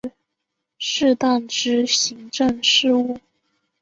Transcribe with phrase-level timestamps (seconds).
[0.79, 3.19] 适当之行政事务